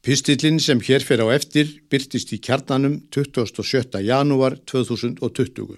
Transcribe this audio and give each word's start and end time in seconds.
Pistillin 0.00 0.56
sem 0.56 0.80
hér 0.80 1.04
fer 1.04 1.20
á 1.20 1.28
eftir 1.28 1.68
byrtist 1.92 2.30
í 2.32 2.38
kjarnanum 2.40 3.02
27. 3.12 4.00
janúar 4.00 4.56
2020. 4.64 5.76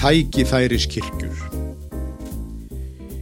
Tækifæriskirkjur 0.00 1.36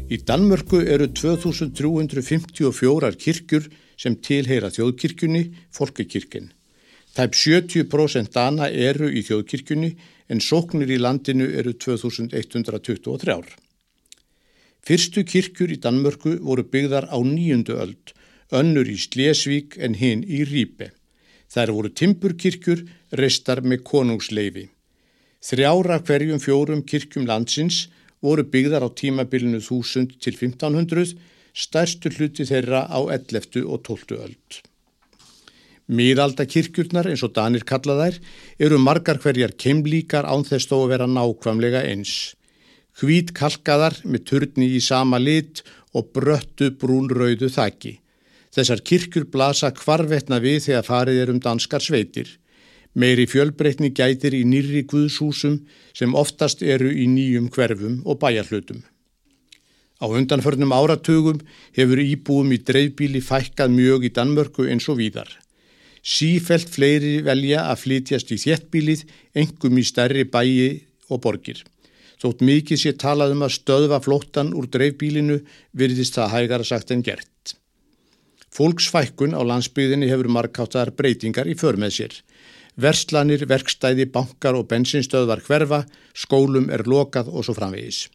Í 0.07 0.23
Danmörku 0.23 0.87
eru 0.87 1.11
2354 1.11 3.19
kirkjur 3.27 3.67
sem 3.99 4.15
tilheyra 4.23 4.71
þjóðkirkjunni, 4.71 5.51
folkekirkinn. 5.75 6.55
Tæp 7.17 7.35
70% 7.35 8.31
dana 8.31 8.71
eru 8.71 9.11
í 9.11 9.27
þjóðkirkjunni 9.27 9.97
en 10.29 10.43
sóknir 10.43 10.91
í 10.91 10.99
landinu 11.01 11.47
eru 11.61 11.73
2123. 11.75 13.57
Fyrstu 14.87 15.25
kirkjur 15.27 15.73
í 15.75 15.81
Danmörku 15.83 16.37
voru 16.47 16.63
byggðar 16.73 17.09
á 17.11 17.19
nýjundu 17.19 17.75
öld, 17.83 18.13
önnur 18.55 18.87
í 18.87 18.97
Slesvík 19.03 19.75
en 19.83 19.99
hinn 19.99 20.23
í 20.23 20.45
Rýpe. 20.47 20.93
Þær 21.51 21.73
voru 21.75 21.91
timburkirkjur, 21.91 22.85
restar 23.19 23.63
með 23.63 23.83
konungsleifi. 23.87 24.69
Þrjára 25.47 25.99
hverjum 26.07 26.43
fjórum 26.43 26.83
kirkjum 26.83 27.27
landsins 27.27 27.87
voru 28.23 28.43
byggðar 28.47 28.87
á 28.87 28.91
tímabilinu 28.91 29.61
1000 29.63 30.17
til 30.23 30.35
1500, 30.35 31.15
stærstu 31.55 32.11
hluti 32.17 32.47
þeirra 32.49 32.87
á 32.91 32.99
11. 33.15 33.63
og 33.67 33.83
12. 33.87 34.19
öld. 34.19 34.63
Míðaldakirkjurnar 35.87 37.07
eins 37.07 37.23
og 37.23 37.37
Danir 37.37 37.63
kalla 37.63 37.95
þær 38.01 38.17
eru 38.67 38.79
margar 38.83 39.21
hverjar 39.23 39.55
keimlíkar 39.55 40.27
án 40.27 40.43
þess 40.49 40.67
þó 40.67 40.81
að 40.81 40.91
vera 40.95 41.07
nákvæmlega 41.07 41.85
eins. 41.87 42.35
Hvít 42.99 43.31
kalkaðar 43.37 44.01
með 44.03 44.25
turni 44.31 44.73
í 44.75 44.81
sama 44.83 45.21
lit 45.23 45.63
og 45.95 46.11
bröttu 46.17 46.73
brúnrauðu 46.81 47.53
þakki. 47.53 48.01
Þessar 48.51 48.83
kirkjur 48.89 49.29
blasa 49.31 49.71
hvarvetna 49.71 50.41
við 50.43 50.65
þegar 50.67 50.89
farið 50.89 51.23
er 51.23 51.33
um 51.35 51.41
danskar 51.45 51.85
sveitir. 51.85 52.35
Meiri 52.97 53.29
fjölbreytni 53.29 53.93
gætir 53.93 54.35
í 54.35 54.43
nýri 54.49 54.87
guðshúsum 54.89 55.61
sem 55.95 56.15
oftast 56.17 56.65
eru 56.65 56.91
í 56.91 57.07
nýjum 57.07 57.51
hverfum 57.53 58.01
og 58.09 58.19
bæjarhlutum. 58.23 58.81
Á 60.01 60.07
undanförnum 60.09 60.73
áratugum 60.73 61.43
hefur 61.77 62.01
íbúum 62.01 62.51
í 62.57 62.63
dreifbíli 62.65 63.21
fækkað 63.21 63.77
mjög 63.77 64.09
í 64.09 64.15
Danmörku 64.17 64.67
eins 64.73 64.89
og 64.89 64.99
víðar. 64.99 65.29
Sífelt 66.07 66.71
fleiri 66.71 67.17
velja 67.27 67.65
að 67.67 67.81
flytjast 67.83 68.31
í 68.31 68.39
þjettbílið, 68.39 69.01
engum 69.35 69.81
í 69.81 69.83
stærri 69.87 70.23
bæi 70.23 70.87
og 71.11 71.19
borgir. 71.25 71.65
Þótt 72.23 72.45
mikið 72.47 72.81
sé 72.81 72.93
talað 72.97 73.35
um 73.35 73.43
að 73.45 73.57
stöðva 73.59 73.99
flóttan 74.05 74.55
úr 74.57 74.69
dreifbílinu 74.71 75.41
virðist 75.77 76.17
það 76.17 76.33
hægara 76.37 76.69
sagt 76.69 76.95
en 76.95 77.03
gert. 77.05 77.57
Fólksfækkun 78.55 79.35
á 79.37 79.43
landsbyðinni 79.45 80.09
hefur 80.09 80.31
markáttar 80.33 80.95
breytingar 80.97 81.51
í 81.51 81.59
för 81.59 81.77
með 81.77 81.97
sér. 81.99 82.15
Verslanir, 82.81 83.43
verkstæði, 83.49 84.07
bankar 84.13 84.57
og 84.57 84.69
bensinstöðvar 84.71 85.43
hverfa, 85.45 85.85
skólum 86.15 86.71
er 86.73 86.87
lokað 86.89 87.29
og 87.33 87.45
svo 87.45 87.57
framvegis. 87.57 88.07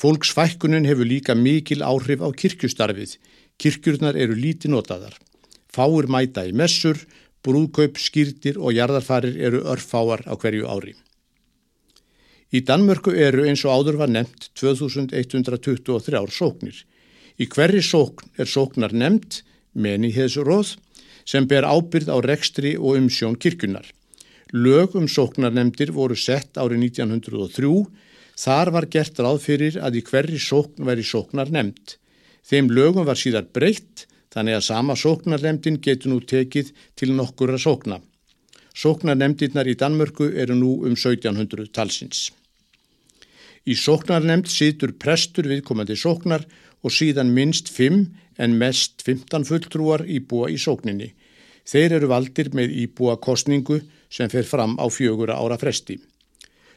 Fólksfækkunin 0.00 0.88
hefur 0.88 1.06
líka 1.06 1.36
mikil 1.36 1.84
áhrif 1.84 2.24
á 2.24 2.28
kirkjustarfið. 2.32 3.18
Kirkjurnar 3.60 4.16
eru 4.16 4.34
líti 4.34 4.70
notaðar. 4.72 5.18
Fáir 5.70 6.08
mæta 6.10 6.44
í 6.48 6.52
messur, 6.56 6.98
brúðkaup, 7.46 7.98
skýrtir 7.98 8.58
og 8.58 8.74
jarðarfarir 8.76 9.38
eru 9.38 9.62
örfáar 9.70 10.24
á 10.26 10.34
hverju 10.34 10.66
ári. 10.66 10.96
Í 12.50 12.64
Danmörku 12.66 13.14
eru 13.14 13.44
eins 13.46 13.62
og 13.64 13.76
áður 13.78 14.00
var 14.02 14.10
nefnt 14.10 14.50
2123 14.58 16.34
sóknir. 16.34 16.74
Í 17.38 17.46
hverri 17.46 17.82
sókn 17.82 18.32
er 18.36 18.50
sóknar 18.50 18.92
nefnt, 18.92 19.44
meniheðsróð, 19.72 20.74
sem 21.24 21.46
ber 21.46 21.68
ábyrð 21.68 22.10
á 22.10 22.18
rekstri 22.26 22.74
og 22.74 22.98
umsjón 22.98 23.38
kirkunar. 23.38 23.86
Lög 24.50 24.96
um 24.98 25.06
sóknarnemdir 25.06 25.92
voru 25.94 26.16
sett 26.18 26.58
árið 26.58 26.90
1903, 26.90 27.70
þar 28.34 28.72
var 28.74 28.86
gert 28.90 29.22
ráð 29.22 29.38
fyrir 29.46 29.78
að 29.78 30.00
í 30.00 30.04
hverri 30.10 30.40
sókn 30.42 30.88
væri 30.88 31.06
sóknar 31.06 31.52
nefnd. 31.54 31.94
Þeim 32.42 32.72
lögum 32.74 33.06
var 33.06 33.20
síðar 33.20 33.46
breytt 33.54 34.08
þannig 34.34 34.58
að 34.58 34.66
sama 34.66 34.96
sóknarlemdin 34.96 35.80
getur 35.82 36.14
nú 36.14 36.20
tekið 36.20 36.72
til 36.98 37.12
nokkura 37.16 37.58
sókna. 37.58 38.00
Sóknarlemdinnar 38.74 39.68
í 39.68 39.76
Danmörku 39.78 40.30
eru 40.30 40.54
nú 40.54 40.74
um 40.86 40.94
1700 40.94 41.72
talsins. 41.74 42.30
Í 43.66 43.76
sóknarlemd 43.76 44.48
situr 44.48 44.94
prestur 44.96 45.48
viðkomandi 45.50 45.96
sóknar 45.98 46.46
og 46.80 46.94
síðan 46.94 47.34
minst 47.36 47.68
5 47.74 48.06
en 48.40 48.56
mest 48.58 49.02
15 49.04 49.44
fulltrúar 49.48 50.06
íbúa 50.08 50.48
í 50.48 50.56
sókninni. 50.56 51.10
Þeir 51.68 51.98
eru 51.98 52.08
valdir 52.10 52.48
með 52.56 52.72
íbúa 52.86 53.18
kostningu 53.20 53.82
sem 54.10 54.30
fer 54.32 54.46
fram 54.48 54.78
á 54.80 54.86
fjögura 54.88 55.36
ára 55.36 55.58
fresti. 55.60 55.98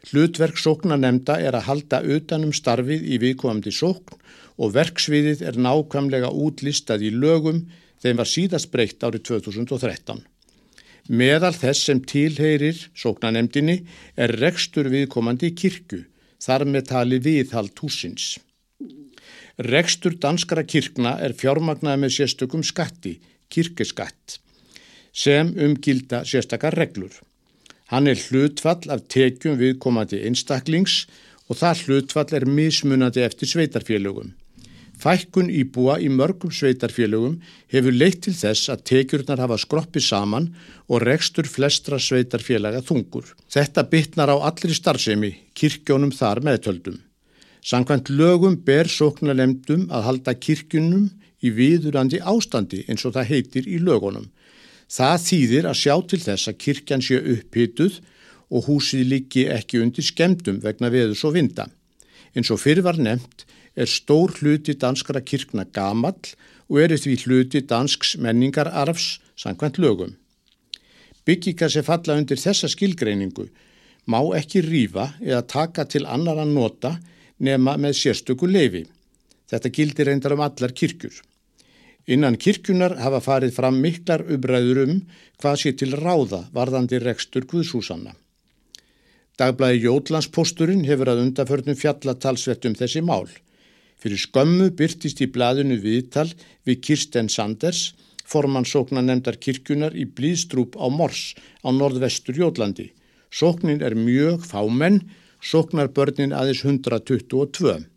Hlutverk 0.09 0.59
sóknarnemda 0.59 1.37
er 1.39 1.55
að 1.55 1.67
halda 1.69 2.01
utanum 2.03 2.51
starfið 2.55 3.05
í 3.07 3.19
viðkomandi 3.23 3.71
sókn 3.71 4.19
og 4.59 4.73
verksviðið 4.75 5.45
er 5.47 5.57
nákvæmlega 5.63 6.29
útlistað 6.29 7.05
í 7.07 7.11
lögum 7.15 7.63
þeim 8.03 8.19
var 8.19 8.29
síðast 8.29 8.71
breytt 8.73 9.03
árið 9.03 9.23
2013. 9.31 10.19
Meðal 11.07 11.53
þess 11.55 11.87
sem 11.87 11.99
tilheyrir 12.07 12.79
sóknanemdini 12.95 13.79
er 14.15 14.35
rekstur 14.39 14.87
viðkomandi 14.91 15.51
kirkju, 15.55 16.03
þar 16.39 16.67
með 16.67 16.87
tali 16.91 17.19
viðhald 17.23 17.75
húsins. 17.79 18.37
Rekstur 19.59 20.15
danskara 20.19 20.63
kirkna 20.67 21.17
er 21.23 21.35
fjármagnaði 21.37 22.03
með 22.03 22.15
sérstökum 22.17 22.63
skatti, 22.63 23.19
kirkeskatt, 23.51 24.39
sem 25.13 25.51
umgilda 25.59 26.23
sérstakar 26.27 26.75
reglur. 26.75 27.13
Hann 27.93 28.09
er 28.09 28.17
hlutfall 28.17 28.89
af 28.89 29.03
tekjum 29.13 29.59
viðkomandi 29.59 30.23
einstaklings 30.25 31.03
og 31.45 31.59
það 31.59 31.81
hlutfall 31.83 32.31
er 32.39 32.47
mismunandi 32.49 33.21
eftir 33.21 33.51
sveitarfélögum. 33.51 34.31
Fækkun 35.03 35.51
íbúa 35.53 35.99
í 36.01 36.07
mörgum 36.09 36.49
sveitarfélögum 36.49 37.35
hefur 37.69 37.93
leitt 37.93 38.23
til 38.25 38.33
þess 38.33 38.71
að 38.73 38.81
tekjurnar 38.89 39.43
hafa 39.43 39.59
skroppið 39.61 40.07
saman 40.07 40.49
og 40.89 41.05
rekstur 41.05 41.45
flestra 41.45 41.99
sveitarfélaga 42.01 42.81
þungur. 42.87 43.29
Þetta 43.53 43.85
bytnar 43.93 44.33
á 44.33 44.37
allri 44.49 44.73
starfsemi, 44.73 45.33
kirkjónum 45.53 46.15
þar 46.17 46.41
meðtöldum. 46.49 46.97
Sankvæmt 47.61 48.09
lögum 48.09 48.57
ber 48.65 48.89
sóknalemdum 48.89 49.85
að 49.93 50.07
halda 50.07 50.33
kirkjunum 50.33 51.11
í 51.45 51.53
viðurandi 51.53 52.25
ástandi 52.25 52.87
eins 52.87 53.05
og 53.05 53.13
það 53.19 53.29
heitir 53.35 53.69
í 53.69 53.77
lögunum. 53.77 54.31
Það 54.91 55.15
þýðir 55.27 55.69
að 55.69 55.79
sjá 55.79 55.95
til 56.09 56.21
þess 56.23 56.49
að 56.51 56.59
kirkjan 56.65 57.03
sé 57.05 57.19
upphituð 57.35 57.99
og 58.53 58.67
húsið 58.67 59.07
líki 59.09 59.47
ekki 59.49 59.81
undir 59.81 60.05
skemdum 60.05 60.59
vegna 60.63 60.91
veðus 60.93 61.23
og 61.27 61.35
vinda. 61.37 61.67
En 62.35 62.45
svo 62.45 62.57
fyrir 62.57 62.85
var 62.85 62.99
nefnt 62.99 63.45
er 63.75 63.89
stór 63.89 64.33
hluti 64.39 64.75
danskara 64.77 65.21
kirkna 65.21 65.65
gamall 65.65 66.33
og 66.69 66.79
eru 66.83 66.97
því 66.97 67.15
hluti 67.25 67.63
dansks 67.69 68.15
menningararfs 68.21 69.19
sangkvæmt 69.39 69.79
lögum. 69.81 70.13
Byggingar 71.25 71.71
sem 71.71 71.85
falla 71.85 72.17
undir 72.19 72.39
þessa 72.41 72.69
skilgreiningu 72.69 73.47
má 74.11 74.19
ekki 74.37 74.61
rýfa 74.65 75.13
eða 75.23 75.45
taka 75.47 75.85
til 75.87 76.05
annar 76.05 76.41
að 76.43 76.53
nota 76.53 76.97
nema 77.39 77.77
með 77.79 77.95
sérstöku 78.01 78.49
leifi. 78.49 78.83
Þetta 79.49 79.71
gildir 79.71 80.09
reyndar 80.09 80.35
um 80.35 80.43
allar 80.43 80.73
kirkjur. 80.75 81.15
Innan 82.05 82.35
kirkjunar 82.35 82.97
hafa 82.99 83.21
farið 83.23 83.53
fram 83.55 83.77
miklar 83.79 84.25
ubræður 84.27 84.81
um 84.83 84.97
hvað 85.39 85.59
sé 85.61 85.71
til 85.79 85.93
ráða 85.95 86.43
varðandi 86.55 86.99
rekstur 86.99 87.47
Guðshúsanna. 87.47 88.11
Dagblæði 89.39 89.85
Jótlandsposturinn 89.87 90.83
hefur 90.85 91.13
að 91.13 91.23
undaförnum 91.23 91.77
fjallatalsvett 91.79 92.67
um 92.67 92.75
þessi 92.77 93.01
mál. 93.01 93.29
Fyrir 93.97 94.19
skömmu 94.19 94.67
byrtist 94.77 95.23
í 95.23 95.29
blaðinu 95.31 95.79
viðtal 95.79 96.27
við 96.67 96.81
Kirsten 96.83 97.31
Sanders, 97.31 97.93
formann 98.27 98.67
sóknar 98.67 99.05
nefndar 99.07 99.39
kirkjunar 99.39 99.95
í 99.95 100.03
Blíðstrúp 100.05 100.75
á 100.75 100.91
Mors 100.91 101.33
á 101.63 101.71
norðvestur 101.71 102.35
Jótlandi. 102.35 102.91
Sóknin 103.31 103.81
er 103.81 103.95
mjög 103.95 104.43
fámenn, 104.45 105.01
sóknar 105.39 105.89
börnin 105.95 106.35
aðeins 106.35 106.65
122. 106.67 107.92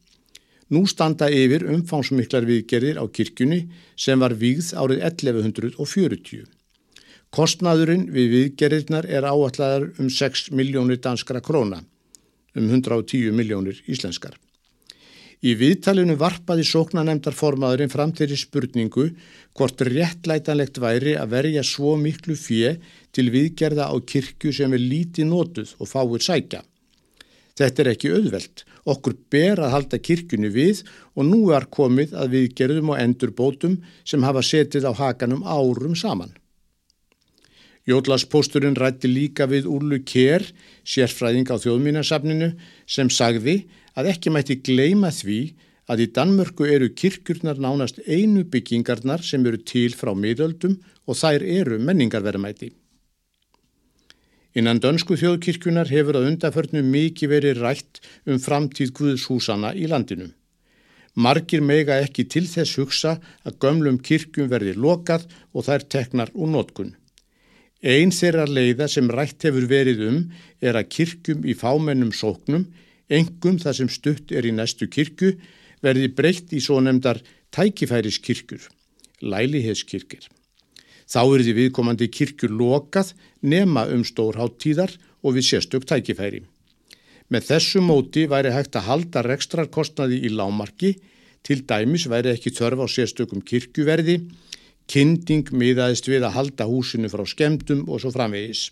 Nú 0.66 0.82
standa 0.90 1.28
yfir 1.30 1.62
umfangsmiklar 1.70 2.46
viðgerir 2.48 2.98
á 2.98 3.06
kirkjunni 3.06 3.68
sem 3.94 4.18
var 4.18 4.34
vígð 4.34 4.72
árið 4.74 5.04
1140. 5.06 6.48
Kostnaðurinn 7.30 8.08
við 8.10 8.32
viðgerirnar 8.32 9.06
er 9.06 9.28
áalladar 9.28 9.92
um 10.02 10.10
6 10.10 10.50
miljónir 10.50 10.98
danskra 10.98 11.42
króna, 11.44 11.84
um 12.58 12.66
110 12.66 13.30
miljónir 13.36 13.78
íslenskar. 13.86 14.34
Í 15.46 15.52
viðtalinu 15.54 16.16
varpaði 16.18 16.64
sóknanemdarformaðurinn 16.66 17.92
fram 17.92 18.14
þeirri 18.16 18.38
spurningu 18.40 19.10
hvort 19.54 19.82
réttlætanlegt 19.86 20.80
væri 20.82 21.12
að 21.20 21.34
verja 21.36 21.62
svo 21.62 21.94
miklu 22.00 22.34
fjö 22.34 22.72
til 23.14 23.28
viðgerða 23.30 23.86
á 23.92 23.94
kirkju 24.00 24.54
sem 24.56 24.72
er 24.72 24.82
lítið 24.82 25.28
nótuð 25.30 25.76
og 25.78 25.92
fáir 25.92 26.24
sækja. 26.24 26.64
Þetta 27.56 27.82
er 27.82 27.90
ekki 27.94 28.12
auðvelt. 28.12 28.64
Okkur 28.84 29.14
ber 29.32 29.62
að 29.64 29.72
halda 29.72 29.98
kirkjunni 29.98 30.50
við 30.52 30.82
og 31.16 31.24
nú 31.28 31.38
er 31.56 31.64
komið 31.72 32.12
að 32.12 32.34
við 32.36 32.48
gerðum 32.58 32.92
og 32.92 33.00
endur 33.00 33.32
bótum 33.36 33.78
sem 34.04 34.24
hafa 34.26 34.44
setið 34.44 34.88
á 34.88 34.92
hakanum 34.92 35.46
árum 35.46 35.96
saman. 35.96 36.34
Jótlaspósturinn 37.86 38.76
rætti 38.76 39.08
líka 39.08 39.46
við 39.46 39.68
Úrlu 39.70 40.00
Kér, 40.02 40.42
sérfræðing 40.82 41.52
á 41.54 41.56
þjóðmínasafninu, 41.62 42.50
sem 42.84 43.10
sagði 43.10 43.60
að 43.94 44.10
ekki 44.10 44.32
mætti 44.34 44.58
gleima 44.58 45.12
því 45.14 45.54
að 45.86 46.02
í 46.02 46.06
Danmörku 46.18 46.66
eru 46.66 46.90
kirkjurnar 46.98 47.60
nánast 47.62 48.02
einu 48.10 48.42
byggingarnar 48.50 49.22
sem 49.22 49.46
eru 49.46 49.62
til 49.62 49.94
frá 49.94 50.10
miðöldum 50.18 50.80
og 51.06 51.18
þær 51.20 51.46
eru 51.46 51.78
menningarverðamæti. 51.78 52.72
Innan 54.56 54.80
dönsku 54.80 55.18
þjóðkirkjunar 55.20 55.90
hefur 55.92 56.16
að 56.16 56.30
undaförnu 56.30 56.80
mikið 56.80 57.32
verið 57.34 57.58
rætt 57.60 57.98
um 58.24 58.38
framtíð 58.40 58.94
Guðshúsana 58.96 59.74
í 59.76 59.84
landinu. 59.90 60.30
Margir 61.16 61.60
mega 61.64 61.98
ekki 62.04 62.24
til 62.32 62.44
þess 62.48 62.78
hugsa 62.80 63.16
að 63.44 63.58
gömlum 63.60 63.98
kirkjum 64.04 64.48
verði 64.52 64.72
lokað 64.76 65.26
og 65.52 65.66
þær 65.68 65.84
teknar 65.92 66.32
úr 66.32 66.50
nótkun. 66.52 66.94
Einn 67.84 68.12
þeirra 68.12 68.46
leiða 68.48 68.88
sem 68.88 69.08
rætt 69.12 69.44
hefur 69.44 69.68
verið 69.68 70.02
um 70.08 70.18
er 70.64 70.76
að 70.80 70.88
kirkjum 70.96 71.44
í 71.44 71.56
fámennum 71.56 72.12
sóknum, 72.16 72.64
engum 73.12 73.60
það 73.60 73.78
sem 73.80 73.92
stutt 73.92 74.32
er 74.32 74.48
í 74.48 74.54
næstu 74.56 74.88
kirkju, 74.88 75.34
verði 75.84 76.08
breytt 76.16 76.56
í 76.56 76.62
svo 76.64 76.80
nefndar 76.80 77.20
tækifæriskirkjur, 77.52 78.64
læliheðskirkir. 79.20 80.24
Þá 81.06 81.20
er 81.22 81.44
því 81.46 81.54
viðkomandi 81.60 82.08
kirkjur 82.10 82.52
lokað 82.58 83.12
nema 83.42 83.86
um 83.94 84.02
stórháttíðar 84.06 84.96
og 85.22 85.36
við 85.36 85.48
sérstök 85.50 85.86
tækifæri. 85.86 86.42
Með 87.30 87.46
þessu 87.50 87.82
móti 87.82 88.26
væri 88.30 88.52
hægt 88.54 88.78
að 88.78 88.88
halda 88.90 89.22
rekstrarkostnaði 89.26 90.20
í 90.26 90.32
lámarki, 90.34 90.96
til 91.46 91.62
dæmis 91.66 92.06
væri 92.10 92.32
ekki 92.34 92.52
þörf 92.54 92.82
á 92.82 92.86
sérstökum 92.90 93.42
kirkjuverði, 93.42 94.20
kynding 94.90 95.50
miðaðist 95.50 96.06
við 96.10 96.26
að 96.26 96.36
halda 96.38 96.66
húsinu 96.70 97.10
frá 97.10 97.22
skemdum 97.26 97.86
og 97.86 98.02
svo 98.02 98.12
framvegis. 98.14 98.68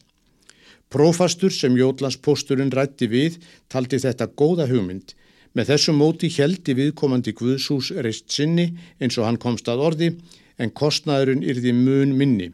Prófastur 0.91 1.51
sem 1.55 1.75
Jótlandsposturinn 1.79 2.71
rætti 2.75 3.09
við 3.11 3.41
taldi 3.71 3.99
þetta 3.99 4.31
góða 4.39 4.69
hugmynd. 4.71 5.15
Með 5.55 5.71
þessu 5.71 5.95
móti 5.95 6.31
heldi 6.35 6.75
viðkomandi 6.75 7.35
Guðsús 7.35 7.93
reist 8.03 8.31
sinni 8.31 8.73
eins 9.03 9.19
og 9.19 9.27
hann 9.27 9.39
komst 9.43 9.71
að 9.71 9.83
orði 9.89 10.11
en 10.59 10.71
kostnaðurinn 10.71 11.45
yrði 11.45 11.73
mun 11.77 12.15
minni. 12.19 12.51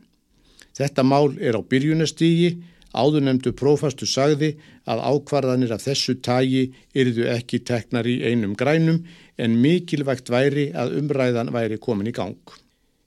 Þetta 0.76 1.05
mál 1.05 1.35
er 1.38 1.58
á 1.58 1.61
byrjunastígi, 1.61 2.55
áðurnemdu 2.91 3.52
prófastu 3.55 4.06
sagði 4.08 4.55
að 4.91 5.02
ákvarðanir 5.12 5.75
af 5.75 5.85
þessu 5.85 6.17
tægi 6.25 6.70
yrðu 6.97 7.29
ekki 7.31 7.61
teknar 7.67 8.08
í 8.08 8.20
einum 8.26 8.56
grænum 8.58 9.05
en 9.38 9.58
mikilvægt 9.62 10.32
væri 10.32 10.70
að 10.75 10.97
umræðan 10.99 11.52
væri 11.55 11.79
komin 11.79 12.11
í 12.11 12.14
gang. 12.17 12.56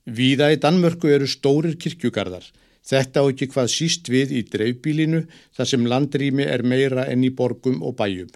Víða 0.05 0.51
í 0.53 0.59
Danmörku 0.59 1.11
eru 1.11 1.27
stórir 1.27 1.75
kirkjugarðar. 1.79 2.45
Þetta 2.83 3.23
á 3.23 3.25
ekki 3.31 3.47
hvað 3.51 3.69
síst 3.71 4.09
við 4.11 4.33
í 4.35 4.41
dreifbílinu 4.51 5.23
þar 5.55 5.69
sem 5.69 5.85
landrými 5.87 6.43
er 6.43 6.63
meira 6.67 7.05
enn 7.07 7.23
í 7.23 7.31
borgum 7.31 7.79
og 7.83 7.95
bæjum. 7.99 8.31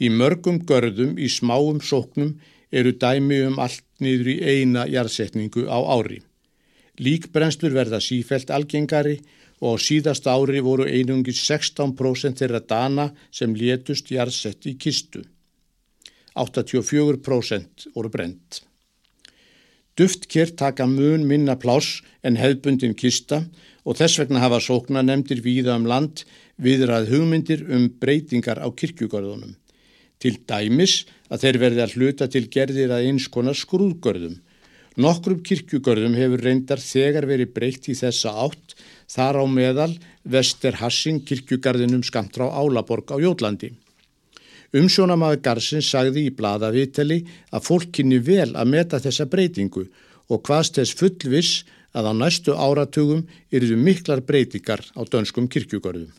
Í 0.00 0.10
mörgum 0.12 0.58
görðum 0.68 1.16
í 1.16 1.30
smáum 1.32 1.80
sóknum 1.80 2.34
eru 2.74 2.92
dæmi 2.98 3.40
um 3.48 3.60
allt 3.62 3.84
niður 4.02 4.30
í 4.34 4.36
eina 4.42 4.84
jarðsetningu 4.90 5.66
á 5.70 5.78
ári. 5.96 6.20
Líkbrennslur 6.98 7.74
verða 7.74 8.00
sífelt 8.02 8.50
algengari 8.54 9.18
og 9.62 9.78
á 9.78 9.82
síðast 9.86 10.26
ári 10.30 10.60
voru 10.62 10.86
einungis 10.86 11.40
16% 11.46 12.42
þeirra 12.42 12.60
dana 12.60 13.08
sem 13.30 13.54
létust 13.54 14.10
jarðsett 14.10 14.66
í 14.70 14.76
kistu. 14.78 15.24
84% 16.34 17.90
voru 17.94 18.10
brent. 18.10 18.62
Duftkér 19.94 20.50
taka 20.58 20.86
mun 20.90 21.26
minna 21.26 21.54
pláss 21.54 22.02
en 22.26 22.36
hefbundin 22.36 22.96
kista 22.98 23.44
og 23.86 23.98
þess 24.00 24.18
vegna 24.18 24.42
hafa 24.42 24.58
sókna 24.58 25.04
nefndir 25.06 25.42
víða 25.44 25.76
um 25.78 25.86
land 25.86 26.24
viðrað 26.58 27.12
hugmyndir 27.12 27.62
um 27.70 27.86
breytingar 28.00 28.58
á 28.58 28.66
kirkjugörðunum. 28.74 29.54
Til 30.22 30.38
dæmis 30.48 31.04
að 31.28 31.44
þeir 31.44 31.60
verði 31.62 31.84
að 31.84 31.94
hluta 31.98 32.28
til 32.30 32.46
gerðir 32.52 32.94
að 32.94 33.08
eins 33.10 33.28
konar 33.32 33.56
skrúðgörðum. 33.58 34.40
Nokkrum 34.94 35.40
kirkjugörðum 35.42 36.14
hefur 36.14 36.44
reyndar 36.46 36.78
þegar 36.78 37.26
verið 37.26 37.54
breytt 37.56 37.88
í 37.90 37.96
þessa 37.98 38.30
átt 38.44 38.76
þar 39.10 39.40
á 39.42 39.44
meðal 39.50 39.92
Vester 40.22 40.78
Hassing 40.78 41.24
kirkjugarðinum 41.26 42.04
skamt 42.06 42.38
frá 42.38 42.46
Álaborg 42.46 43.10
á 43.10 43.18
Jótlandi. 43.18 43.72
Umsjónamaður 44.74 45.42
Garsins 45.42 45.90
sagði 45.90 46.28
í 46.28 46.34
bladaviteli 46.34 47.20
að 47.54 47.66
fólkinni 47.68 48.18
vel 48.22 48.54
að 48.54 48.70
meta 48.70 48.98
þessa 49.02 49.26
breytingu 49.30 49.84
og 50.30 50.42
hvaðst 50.46 50.80
þess 50.80 50.98
fullviss 50.98 51.62
að 51.94 52.10
á 52.10 52.12
næstu 52.18 52.54
áratugum 52.58 53.22
eruðu 53.54 53.78
miklar 53.78 54.22
breytingar 54.26 54.82
á 54.98 55.00
dönskum 55.06 55.46
kirkjugörðum. 55.46 56.10